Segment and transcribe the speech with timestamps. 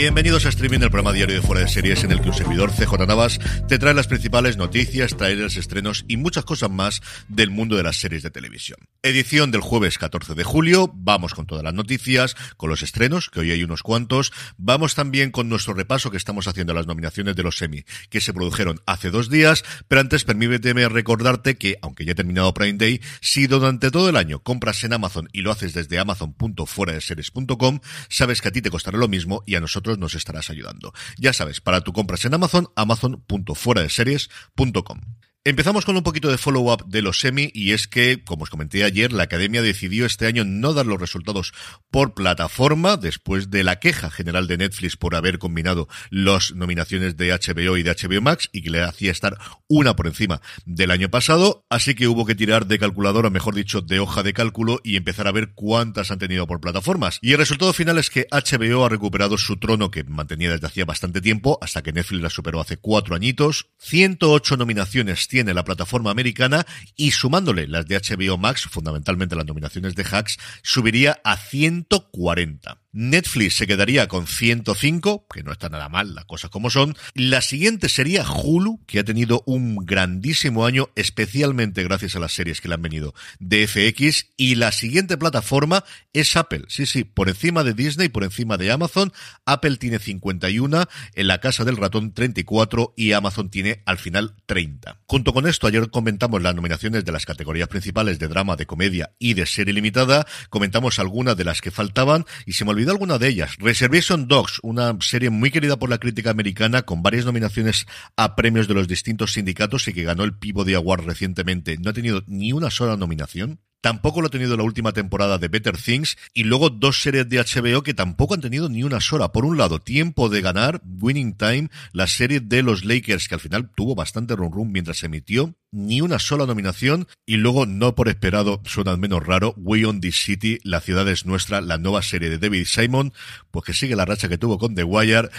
[0.00, 2.72] Bienvenidos a Streaming, el programa diario de Fuera de Series en el que un servidor,
[2.72, 7.76] CJ Navas, te trae las principales noticias, trailers, estrenos y muchas cosas más del mundo
[7.76, 8.78] de las series de televisión.
[9.02, 13.40] Edición del jueves 14 de julio, vamos con todas las noticias, con los estrenos, que
[13.40, 17.36] hoy hay unos cuantos, vamos también con nuestro repaso que estamos haciendo a las nominaciones
[17.36, 22.06] de los Emmy, que se produjeron hace dos días, pero antes permíteme recordarte que, aunque
[22.06, 25.52] ya he terminado Prime Day, si durante todo el año compras en Amazon y lo
[25.52, 30.14] haces desde amazon.fueradeseries.com, sabes que a ti te costará lo mismo y a nosotros nos
[30.14, 30.92] estarás ayudando.
[31.18, 35.00] Ya sabes, para tu compras en Amazon, amazon.fueradeseries.com.
[35.42, 38.84] Empezamos con un poquito de follow-up de los semi y es que, como os comenté
[38.84, 41.54] ayer, la Academia decidió este año no dar los resultados
[41.90, 47.30] por plataforma después de la queja general de Netflix por haber combinado las nominaciones de
[47.30, 51.08] HBO y de HBO Max y que le hacía estar una por encima del año
[51.08, 54.96] pasado, así que hubo que tirar de calculadora, mejor dicho, de hoja de cálculo y
[54.96, 57.18] empezar a ver cuántas han tenido por plataformas.
[57.22, 60.84] Y el resultado final es que HBO ha recuperado su trono que mantenía desde hacía
[60.84, 66.10] bastante tiempo, hasta que Netflix la superó hace cuatro añitos, 108 nominaciones tiene la plataforma
[66.10, 72.82] americana y sumándole las de HBO Max, fundamentalmente las nominaciones de Hacks, subiría a 140.
[72.92, 76.96] Netflix se quedaría con 105, que no está nada mal, las cosas como son.
[77.14, 82.60] La siguiente sería Hulu, que ha tenido un grandísimo año, especialmente gracias a las series
[82.60, 84.30] que le han venido de FX.
[84.36, 86.64] Y la siguiente plataforma es Apple.
[86.68, 89.12] Sí, sí, por encima de Disney, por encima de Amazon.
[89.44, 90.84] Apple tiene 51,
[91.14, 95.00] en la casa del ratón 34 y Amazon tiene al final 30.
[95.06, 99.12] Junto con esto, ayer comentamos las nominaciones de las categorías principales de drama, de comedia
[99.20, 100.26] y de serie limitada.
[100.48, 103.56] Comentamos algunas de las que faltaban y se me olvidó alguna de ellas.
[103.58, 107.86] Reservation Dogs, una serie muy querida por la crítica americana con varias nominaciones
[108.16, 111.76] a premios de los distintos sindicatos y que ganó el Peabody Award recientemente.
[111.76, 113.60] No ha tenido ni una sola nominación.
[113.80, 117.38] Tampoco lo ha tenido la última temporada de Better Things y luego dos series de
[117.38, 119.32] HBO que tampoco han tenido ni una sola.
[119.32, 123.40] Por un lado, Tiempo de Ganar, Winning Time, la serie de los Lakers que al
[123.40, 127.94] final tuvo bastante run run mientras se emitió, ni una sola nominación y luego, no
[127.94, 131.78] por esperado, suena al menos raro, We on This City, La ciudad es nuestra, la
[131.78, 133.12] nueva serie de David Simon,
[133.50, 135.30] pues que sigue la racha que tuvo con The Wire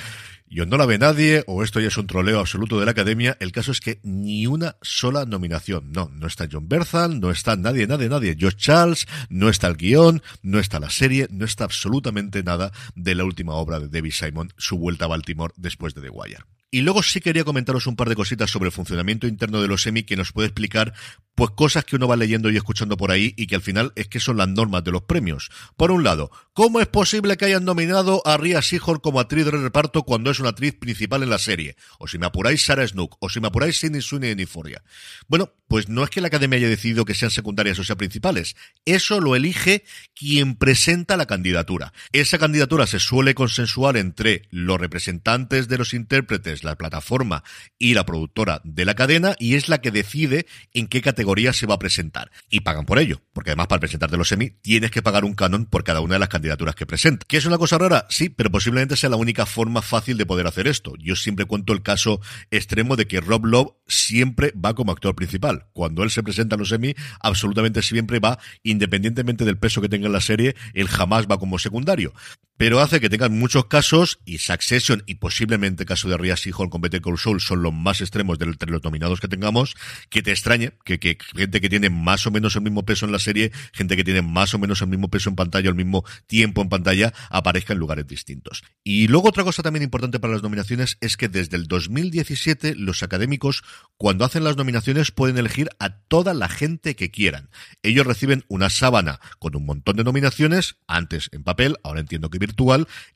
[0.52, 2.92] y o no la ve nadie, o esto ya es un troleo absoluto de la
[2.92, 3.38] academia.
[3.40, 5.94] El caso es que ni una sola nominación.
[5.94, 8.36] No, no está John Berthal, no está nadie, nadie, nadie.
[8.38, 13.16] Josh Charles, no está el guion, no está la serie, no está absolutamente nada de
[13.16, 16.44] la última obra de David Simon, su vuelta a Baltimore después de The Wire.
[16.74, 19.82] Y luego sí quería comentaros un par de cositas sobre el funcionamiento interno de los
[19.82, 20.94] semi que nos puede explicar
[21.36, 24.08] pues cosas que uno va leyendo y escuchando por ahí y que al final es
[24.08, 25.50] que son las normas de los premios.
[25.76, 29.52] Por un lado, ¿cómo es posible que hayan nominado a Ria Seahorn como actriz de
[29.52, 31.76] reparto cuando es una actriz principal en la serie?
[32.00, 34.84] O si me apuráis Sarah Snook, o si me apuráis Sidney Sweeney en Euphoria.
[35.28, 38.56] Bueno, pues no es que la academia haya decidido que sean secundarias o sean principales.
[38.86, 39.84] Eso lo elige
[40.14, 41.94] quien presenta la candidatura.
[42.12, 47.44] Esa candidatura se suele consensuar entre los representantes de los intérpretes, la plataforma
[47.78, 51.66] y la productora de la cadena y es la que decide en qué categoría se
[51.66, 52.32] va a presentar.
[52.50, 55.66] Y pagan por ello, porque además para presentarte los semi tienes que pagar un canon
[55.66, 57.26] por cada una de las candidaturas que presenta.
[57.28, 58.06] ¿Qué es una cosa rara?
[58.10, 60.94] Sí, pero posiblemente sea la única forma fácil de poder hacer esto.
[61.00, 65.68] Yo siempre cuento el caso extremo de que Rob Love siempre va como actor principal.
[65.74, 70.08] Cuando él se presenta en los semi, absolutamente siempre va, independientemente del peso que tenga
[70.08, 72.14] en la serie, él jamás va como secundario.
[72.62, 76.80] Pero hace que tengan muchos casos y Succession y posiblemente caso de Ria Seahorn con
[76.80, 79.74] Better Call Saul son los más extremos de los nominados que tengamos,
[80.12, 83.14] que te extrañe que, que gente que tiene más o menos el mismo peso en
[83.14, 86.06] la serie, gente que tiene más o menos el mismo peso en pantalla, el mismo
[86.28, 88.62] tiempo en pantalla, aparezca en lugares distintos.
[88.84, 93.02] Y luego otra cosa también importante para las nominaciones es que desde el 2017 los
[93.02, 93.64] académicos
[93.98, 97.50] cuando hacen las nominaciones pueden elegir a toda la gente que quieran.
[97.82, 102.51] Ellos reciben una sábana con un montón de nominaciones, antes en papel, ahora entiendo que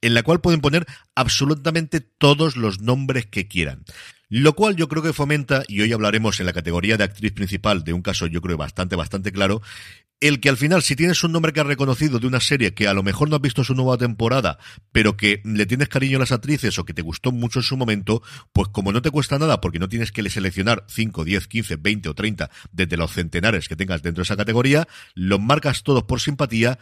[0.01, 0.85] en la cual pueden poner
[1.15, 3.83] absolutamente todos los nombres que quieran.
[4.29, 7.83] Lo cual yo creo que fomenta, y hoy hablaremos en la categoría de actriz principal
[7.83, 9.61] de un caso yo creo bastante, bastante claro,
[10.21, 12.87] el que al final, si tienes un nombre que has reconocido de una serie que
[12.87, 14.57] a lo mejor no has visto su nueva temporada,
[14.91, 17.77] pero que le tienes cariño a las actrices o que te gustó mucho en su
[17.77, 18.23] momento,
[18.53, 22.09] pues como no te cuesta nada porque no tienes que seleccionar 5, 10, 15, 20
[22.09, 26.21] o 30 desde los centenares que tengas dentro de esa categoría, los marcas todos por
[26.21, 26.79] simpatía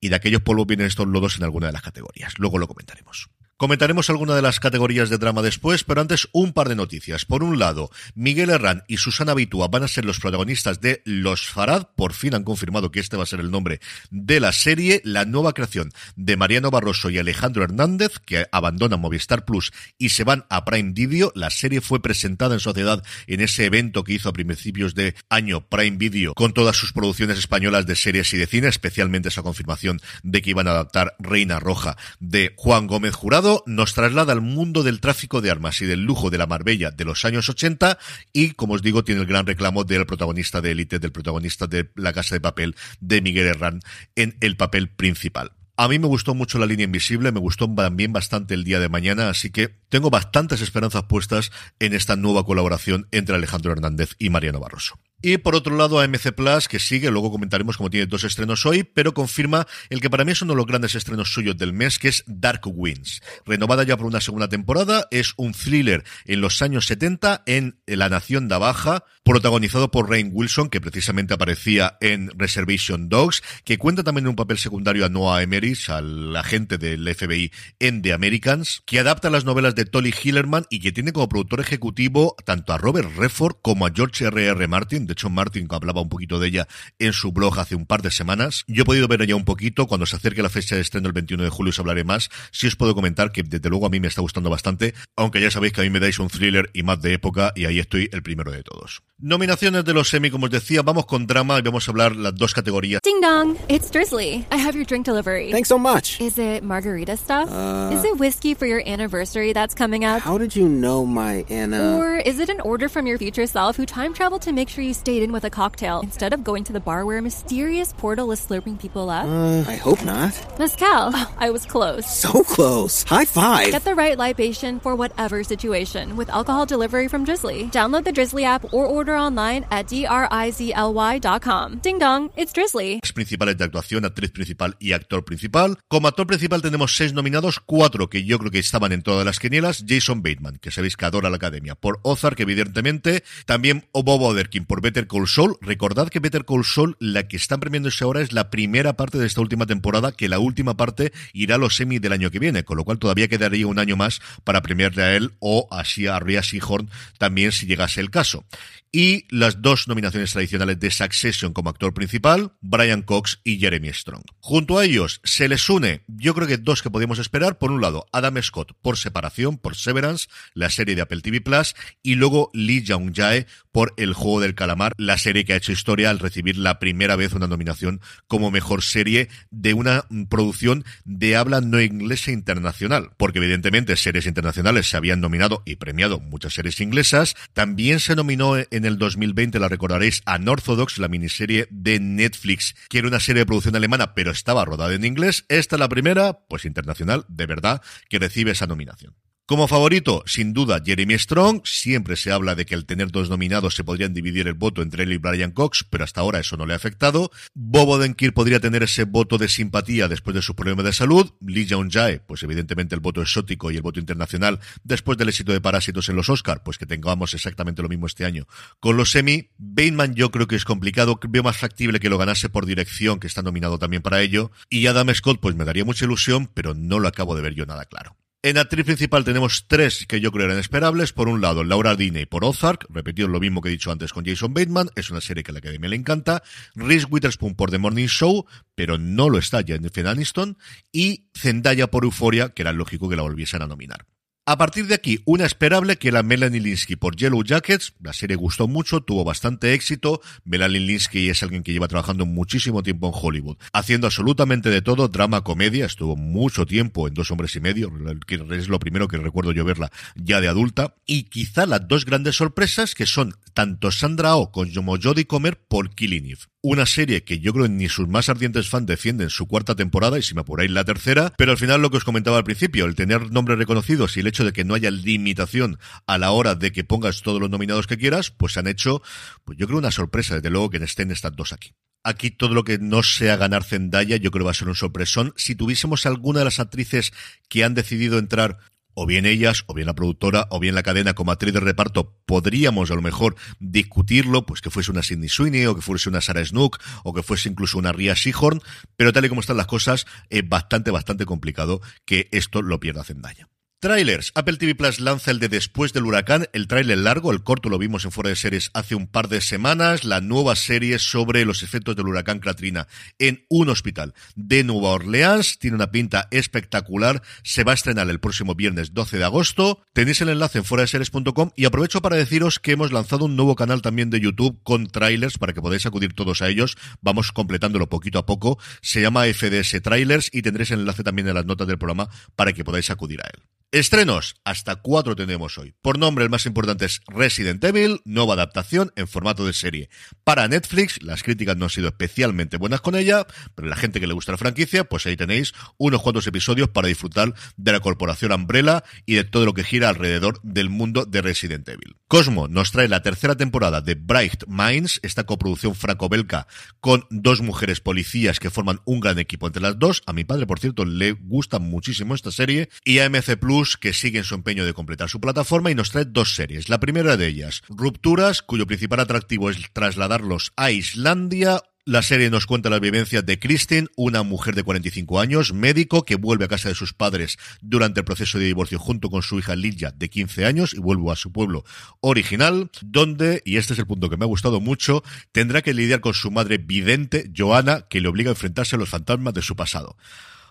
[0.00, 2.38] y de aquellos polvos vienen estos lodos en alguna de las categorías.
[2.38, 3.30] Luego lo comentaremos.
[3.60, 7.26] Comentaremos alguna de las categorías de drama después, pero antes un par de noticias.
[7.26, 11.46] Por un lado, Miguel Herrán y Susana Bitúa van a ser los protagonistas de Los
[11.46, 11.88] Farad.
[11.94, 13.80] Por fin han confirmado que este va a ser el nombre
[14.10, 15.02] de la serie.
[15.04, 20.24] La nueva creación de Mariano Barroso y Alejandro Hernández, que abandonan Movistar Plus y se
[20.24, 21.30] van a Prime Video.
[21.34, 25.68] La serie fue presentada en sociedad en ese evento que hizo a principios de año
[25.68, 30.00] Prime Video con todas sus producciones españolas de series y de cine, especialmente esa confirmación
[30.22, 34.82] de que iban a adaptar Reina Roja de Juan Gómez Jurado nos traslada al mundo
[34.82, 37.98] del tráfico de armas y del lujo de la Marbella de los años 80
[38.32, 41.90] y, como os digo, tiene el gran reclamo del protagonista de élite, del protagonista de
[41.94, 43.80] La Casa de Papel, de Miguel Herrán,
[44.16, 45.52] en el papel principal.
[45.76, 48.90] A mí me gustó mucho la línea invisible, me gustó también bastante el día de
[48.90, 54.28] mañana, así que tengo bastantes esperanzas puestas en esta nueva colaboración entre Alejandro Hernández y
[54.28, 54.98] Mariano Barroso.
[55.22, 58.84] Y por otro lado, AMC Plus, que sigue, luego comentaremos cómo tiene dos estrenos hoy,
[58.84, 61.98] pero confirma el que para mí es uno de los grandes estrenos suyos del mes,
[61.98, 63.20] que es Dark Winds.
[63.44, 68.08] Renovada ya por una segunda temporada, es un thriller en los años 70 en La
[68.08, 74.02] Nación da Baja, protagonizado por Rain Wilson, que precisamente aparecía en Reservation Dogs, que cuenta
[74.02, 78.82] también en un papel secundario a Noah Emeris, al agente del FBI en The Americans,
[78.86, 82.78] que adapta las novelas de Tolly Hillerman y que tiene como productor ejecutivo tanto a
[82.78, 84.50] Robert Redford como a George R.R.
[84.50, 84.68] R.
[84.68, 86.68] Martin, de hecho, Martin hablaba un poquito de ella
[87.00, 88.62] en su blog hace un par de semanas.
[88.68, 89.88] Yo he podido ver ella un poquito.
[89.88, 92.30] Cuando se acerque la fecha de estreno el 21 de julio os hablaré más.
[92.52, 95.50] Sí os puedo comentar que desde luego a mí me está gustando bastante, aunque ya
[95.50, 98.08] sabéis que a mí me dais un thriller y más de época y ahí estoy
[98.12, 99.02] el primero de todos.
[99.18, 102.34] Nominaciones de los semi, como os decía, vamos con drama y vamos a hablar las
[102.36, 103.02] dos categorías.
[103.02, 104.46] Ding dong, it's Drizzly.
[104.52, 105.50] I have your drink delivery.
[105.50, 106.20] Thanks so much.
[106.20, 107.50] Is it margarita stuff?
[107.50, 110.22] Uh, is it whiskey for your anniversary that's coming up?
[110.22, 111.98] How did you know my Anna?
[111.98, 114.84] Or is it an order from your future self who time traveled to make sure
[114.84, 116.00] you stayed in with a cocktail?
[116.02, 119.24] instead of going to the bar where a mysterious portal is slurping people up?
[119.26, 120.32] Uh, I hope not.
[120.58, 121.10] Mezcal.
[121.12, 122.04] Oh, I was close.
[122.04, 123.04] So close.
[123.04, 123.72] High five.
[123.72, 127.70] Get the right libation for whatever situation with alcohol delivery from Drizzly.
[127.72, 131.78] Download the Drizzly app or order online at drizly.com.
[131.82, 133.00] Ding dong, it's Drizzly.
[133.14, 135.78] Principales de actuación, actriz principal y actor principal.
[135.88, 139.38] Como actor principal tenemos seis nominados, cuatro que yo creo que estaban en todas las
[139.38, 139.84] quinielas.
[139.86, 143.24] Jason Bateman, que sabéis que adora la academia, por Ozark, evidentemente.
[143.46, 145.56] También Bob Oderkin por Better Call Saul.
[145.60, 149.26] Recordad que Better Call Saul, la que están premiándose ahora, es la primera parte de
[149.28, 152.64] esta última temporada, que la última parte irá a los semi del año que viene,
[152.64, 156.18] con lo cual todavía quedaría un año más para premiarle a él o así a
[156.18, 158.44] Rhea Seahorn también si llegase el caso
[158.92, 164.24] y las dos nominaciones tradicionales de Succession como actor principal, Brian Cox y Jeremy Strong.
[164.40, 167.80] Junto a ellos se les une, yo creo que dos que podíamos esperar, por un
[167.80, 172.50] lado Adam Scott por Separación, por Severance, la serie de Apple TV Plus, y luego
[172.52, 176.18] Lee Jung Jae por El Juego del Calamar, la serie que ha hecho historia al
[176.18, 181.80] recibir la primera vez una nominación como mejor serie de una producción de habla no
[181.80, 188.00] inglesa internacional, porque evidentemente series internacionales se habían nominado y premiado muchas series inglesas, también
[188.00, 193.20] se nominó en el 2020, la recordaréis, Unorthodox, la miniserie de Netflix, que era una
[193.20, 195.44] serie de producción alemana, pero estaba rodada en inglés.
[195.48, 199.14] Esta es la primera, pues internacional, de verdad, que recibe esa nominación.
[199.50, 201.62] Como favorito, sin duda, Jeremy Strong.
[201.64, 205.02] Siempre se habla de que al tener dos nominados se podrían dividir el voto entre
[205.02, 207.32] él y Brian Cox, pero hasta ahora eso no le ha afectado.
[207.52, 211.32] Bob Odenkirk podría tener ese voto de simpatía después de su problema de salud.
[211.40, 215.60] Lee Jae, pues evidentemente el voto exótico y el voto internacional después del éxito de
[215.60, 218.46] Parásitos en los Oscar, pues que tengamos exactamente lo mismo este año
[218.78, 219.48] con los semi.
[219.58, 223.26] Bateman yo creo que es complicado, veo más factible que lo ganase por dirección, que
[223.26, 224.52] está nominado también para ello.
[224.68, 227.66] Y Adam Scott, pues me daría mucha ilusión, pero no lo acabo de ver yo
[227.66, 228.19] nada claro.
[228.42, 231.12] En actriz principal tenemos tres que yo creo eran esperables.
[231.12, 234.24] Por un lado, Laura Dini por Ozark, repetido lo mismo que he dicho antes con
[234.24, 236.42] Jason Bateman, es una serie que a la Academia le encanta.
[236.74, 240.56] Reese Witherspoon por The Morning Show, pero no lo está Jennifer Aniston.
[240.90, 244.06] Y Zendaya por Euphoria, que era lógico que la volviesen a nominar.
[244.46, 247.92] A partir de aquí, una esperable que era Melanie Linsky por Yellow Jackets.
[248.00, 250.20] La serie gustó mucho, tuvo bastante éxito.
[250.44, 255.08] Melanie Linsky es alguien que lleva trabajando muchísimo tiempo en Hollywood, haciendo absolutamente de todo,
[255.08, 255.86] drama, comedia.
[255.86, 257.92] Estuvo mucho tiempo en Dos Hombres y Medio,
[258.26, 260.96] que es lo primero que recuerdo yo verla ya de adulta.
[261.06, 265.94] Y quizá las dos grandes sorpresas que son tanto Sandra Oh como Jodie Comer por
[265.94, 270.18] Killing una serie que yo creo ni sus más ardientes fans defienden su cuarta temporada
[270.18, 272.84] y si me apuráis la tercera, pero al final lo que os comentaba al principio,
[272.84, 276.54] el tener nombres reconocidos y el hecho de que no haya limitación a la hora
[276.54, 279.02] de que pongas todos los nominados que quieras, pues han hecho,
[279.44, 281.72] pues yo creo una sorpresa, desde luego que estén estas dos aquí.
[282.02, 285.34] Aquí todo lo que no sea ganar Zendaya, yo creo va a ser un sorpresón.
[285.36, 287.12] Si tuviésemos alguna de las actrices
[287.48, 288.58] que han decidido entrar
[289.00, 292.18] o bien ellas, o bien la productora, o bien la cadena como actriz de reparto,
[292.26, 296.20] podríamos a lo mejor discutirlo, pues que fuese una Sidney Sweeney, o que fuese una
[296.20, 298.60] Sarah Snook, o que fuese incluso una Ria Seahorn,
[298.96, 303.02] pero tal y como están las cosas, es bastante, bastante complicado que esto lo pierda
[303.02, 303.49] Zendaya.
[303.80, 304.30] Trailers.
[304.34, 307.78] Apple TV Plus lanza el de Después del Huracán, el trailer largo, el corto lo
[307.78, 311.62] vimos en fuera de series hace un par de semanas, la nueva serie sobre los
[311.62, 317.64] efectos del huracán Katrina en un hospital de Nueva Orleans, tiene una pinta espectacular, se
[317.64, 320.88] va a estrenar el próximo viernes 12 de agosto, tenéis el enlace en fuera de
[320.88, 324.88] series.com y aprovecho para deciros que hemos lanzado un nuevo canal también de YouTube con
[324.88, 329.24] trailers para que podáis acudir todos a ellos, vamos completándolo poquito a poco, se llama
[329.24, 332.90] FDS Trailers y tendréis el enlace también en las notas del programa para que podáis
[332.90, 333.42] acudir a él.
[333.72, 335.76] Estrenos, hasta cuatro tenemos hoy.
[335.80, 339.90] Por nombre, el más importante es Resident Evil, nueva adaptación en formato de serie.
[340.24, 344.08] Para Netflix, las críticas no han sido especialmente buenas con ella, pero la gente que
[344.08, 348.32] le gusta la franquicia, pues ahí tenéis unos cuantos episodios para disfrutar de la corporación
[348.32, 351.99] Umbrella y de todo lo que gira alrededor del mundo de Resident Evil.
[352.10, 356.48] Cosmo nos trae la tercera temporada de Bright Minds, esta coproducción franco-belga
[356.80, 360.02] con dos mujeres policías que forman un gran equipo entre las dos.
[360.06, 364.18] A mi padre, por cierto, le gusta muchísimo esta serie y AMC Plus que sigue
[364.18, 366.68] en su empeño de completar su plataforma y nos trae dos series.
[366.68, 372.46] La primera de ellas, Rupturas, cuyo principal atractivo es trasladarlos a Islandia, la serie nos
[372.46, 376.68] cuenta las vivencias de Kristin, una mujer de 45 años, médico, que vuelve a casa
[376.68, 380.44] de sus padres durante el proceso de divorcio junto con su hija Lidia, de 15
[380.44, 381.64] años, y vuelve a su pueblo
[382.00, 386.00] original, donde, y este es el punto que me ha gustado mucho, tendrá que lidiar
[386.00, 389.56] con su madre vidente, Joana, que le obliga a enfrentarse a los fantasmas de su
[389.56, 389.96] pasado.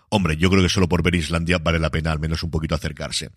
[0.08, 2.74] Hombre, yo creo que solo por ver Islandia vale la pena al menos un poquito
[2.74, 3.30] acercarse.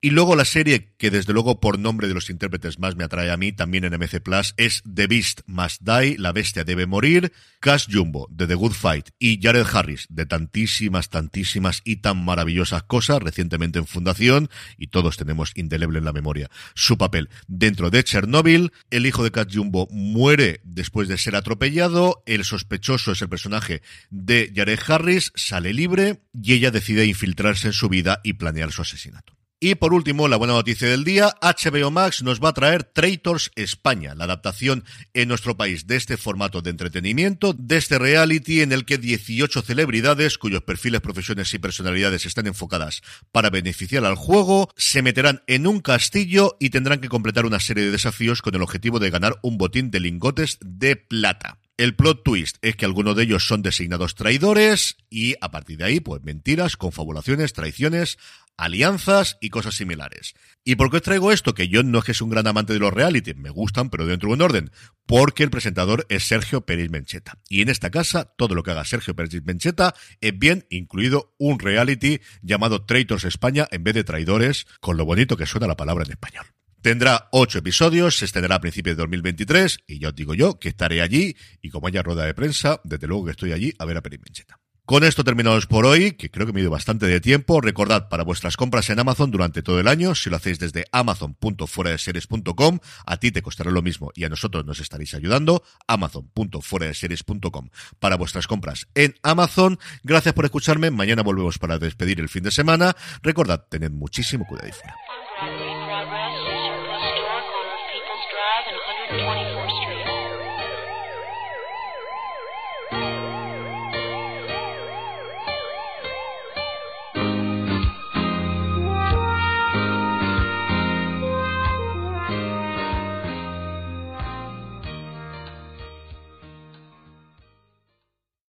[0.00, 3.32] Y luego la serie que desde luego por nombre de los intérpretes más me atrae
[3.32, 7.32] a mí, también en MC Plus, es The Beast Must Die, La Bestia Debe Morir,
[7.58, 12.84] Cash Jumbo de The Good Fight y Jared Harris de tantísimas, tantísimas y tan maravillosas
[12.84, 18.04] cosas recientemente en Fundación y todos tenemos indeleble en la memoria su papel dentro de
[18.04, 18.72] Chernobyl.
[18.90, 23.82] El hijo de Cash Jumbo muere después de ser atropellado, el sospechoso es el personaje
[24.10, 28.82] de Jared Harris, sale libre y ella decide infiltrarse en su vida y planear su
[28.82, 29.37] asesinato.
[29.60, 33.50] Y por último, la buena noticia del día, HBO Max nos va a traer Traitors
[33.56, 34.84] España, la adaptación
[35.14, 39.62] en nuestro país de este formato de entretenimiento, de este reality en el que 18
[39.62, 45.66] celebridades, cuyos perfiles, profesiones y personalidades están enfocadas para beneficiar al juego, se meterán en
[45.66, 49.40] un castillo y tendrán que completar una serie de desafíos con el objetivo de ganar
[49.42, 51.58] un botín de lingotes de plata.
[51.78, 55.84] El plot twist es que algunos de ellos son designados traidores y a partir de
[55.84, 58.18] ahí, pues mentiras, confabulaciones, traiciones,
[58.58, 60.34] alianzas y cosas similares.
[60.64, 61.54] ¿Y por qué os traigo esto?
[61.54, 64.04] Que yo no es que sea un gran amante de los reality, me gustan, pero
[64.04, 64.70] dentro de un orden.
[65.06, 67.38] Porque el presentador es Sergio Pérez Mencheta.
[67.48, 71.58] Y en esta casa, todo lo que haga Sergio Pérez Mencheta es bien, incluido un
[71.58, 76.04] reality llamado Traitors España en vez de traidores, con lo bonito que suena la palabra
[76.04, 76.44] en español.
[76.82, 80.68] Tendrá ocho episodios, se estrenará a principios de 2023 y yo os digo yo que
[80.68, 83.96] estaré allí y como haya rueda de prensa, desde luego que estoy allí a ver
[83.96, 84.60] a Peri Mencheta.
[84.88, 87.60] Con esto terminamos por hoy, que creo que me ido bastante de tiempo.
[87.60, 92.78] Recordad, para vuestras compras en Amazon durante todo el año, si lo hacéis desde amazon.fueradeseries.com,
[93.04, 95.62] a ti te costará lo mismo y a nosotros nos estaréis ayudando.
[95.88, 97.68] amazon.fueradeseries.com
[98.00, 99.78] para vuestras compras en Amazon.
[100.04, 100.90] Gracias por escucharme.
[100.90, 102.96] Mañana volvemos para despedir el fin de semana.
[103.22, 104.72] Recordad, tened muchísimo cuidado.